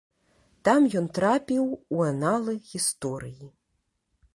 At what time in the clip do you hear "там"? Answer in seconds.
0.69-0.87